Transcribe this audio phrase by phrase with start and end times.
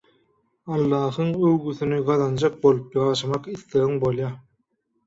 [0.77, 4.35] Allahyň öwgüsini gazanjak bolup ýaşamak islegiň bolýa